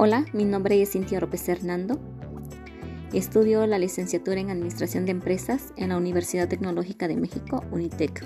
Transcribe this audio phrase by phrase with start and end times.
[0.00, 1.98] Hola, mi nombre es Cintia López Hernando.
[3.12, 8.24] Estudio la licenciatura en Administración de Empresas en la Universidad Tecnológica de México, UNITEC.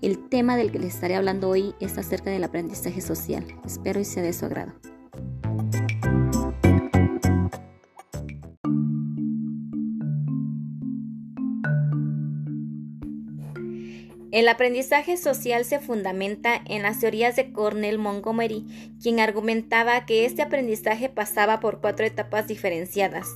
[0.00, 3.44] El tema del que les estaré hablando hoy es acerca del aprendizaje social.
[3.66, 4.72] Espero y sea de su agrado.
[14.32, 18.64] El aprendizaje social se fundamenta en las teorías de Cornell Montgomery,
[19.02, 23.26] quien argumentaba que este aprendizaje pasaba por cuatro etapas diferenciadas.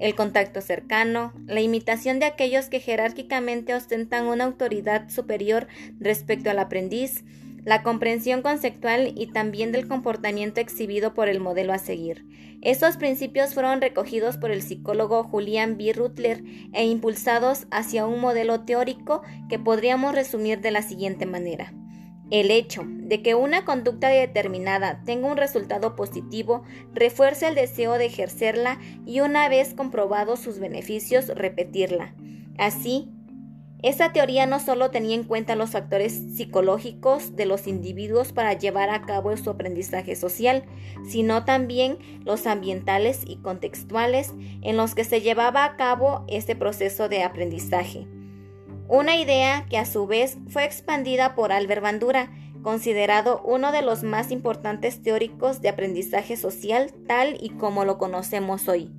[0.00, 5.68] El contacto cercano, la imitación de aquellos que jerárquicamente ostentan una autoridad superior
[6.00, 7.22] respecto al aprendiz,
[7.64, 12.26] la comprensión conceptual y también del comportamiento exhibido por el modelo a seguir.
[12.62, 15.92] Estos principios fueron recogidos por el psicólogo Julian B.
[15.92, 16.42] Rutler
[16.72, 21.72] e impulsados hacia un modelo teórico que podríamos resumir de la siguiente manera.
[22.30, 26.62] El hecho de que una conducta determinada tenga un resultado positivo
[26.94, 32.14] refuerza el deseo de ejercerla y una vez comprobados sus beneficios repetirla.
[32.56, 33.10] Así,
[33.82, 38.90] esta teoría no solo tenía en cuenta los factores psicológicos de los individuos para llevar
[38.90, 40.64] a cabo su aprendizaje social,
[41.08, 47.08] sino también los ambientales y contextuales en los que se llevaba a cabo este proceso
[47.08, 48.06] de aprendizaje.
[48.88, 52.30] Una idea que a su vez fue expandida por Albert Bandura,
[52.62, 58.68] considerado uno de los más importantes teóricos de aprendizaje social tal y como lo conocemos
[58.68, 58.90] hoy.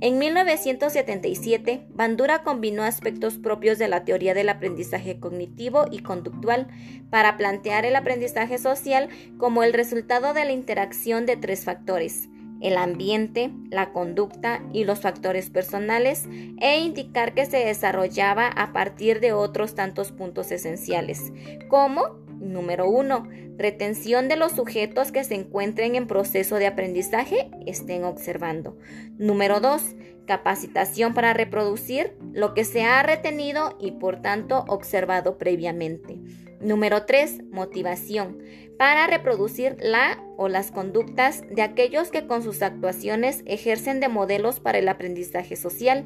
[0.00, 6.68] En 1977, Bandura combinó aspectos propios de la teoría del aprendizaje cognitivo y conductual
[7.10, 12.28] para plantear el aprendizaje social como el resultado de la interacción de tres factores,
[12.60, 16.28] el ambiente, la conducta y los factores personales,
[16.60, 21.32] e indicar que se desarrollaba a partir de otros tantos puntos esenciales,
[21.68, 23.28] como Número 1.
[23.56, 28.76] Retención de los sujetos que se encuentren en proceso de aprendizaje estén observando.
[29.18, 29.96] Número 2.
[30.26, 36.20] Capacitación para reproducir lo que se ha retenido y por tanto observado previamente.
[36.60, 37.44] Número 3.
[37.50, 38.38] Motivación.
[38.78, 44.60] Para reproducir la o las conductas de aquellos que con sus actuaciones ejercen de modelos
[44.60, 46.04] para el aprendizaje social.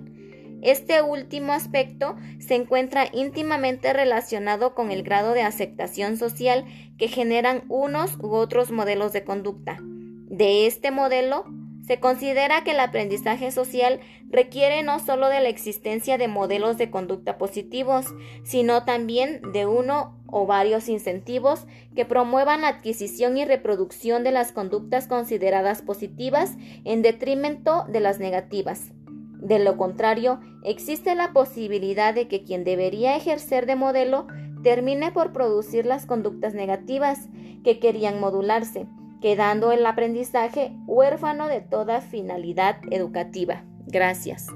[0.63, 6.65] Este último aspecto se encuentra íntimamente relacionado con el grado de aceptación social
[6.99, 9.79] que generan unos u otros modelos de conducta.
[9.81, 11.45] De este modelo,
[11.85, 13.99] se considera que el aprendizaje social
[14.31, 18.07] requiere no solo de la existencia de modelos de conducta positivos,
[18.45, 24.53] sino también de uno o varios incentivos que promuevan la adquisición y reproducción de las
[24.53, 26.53] conductas consideradas positivas
[26.85, 28.93] en detrimento de las negativas.
[29.43, 34.29] De lo contrario, existe la posibilidad de que quien debería ejercer de modelo
[34.63, 37.29] termine por producir las conductas negativas
[37.65, 38.87] que querían modularse,
[39.21, 43.65] quedando el aprendizaje huérfano de toda finalidad educativa.
[43.87, 44.47] Gracias.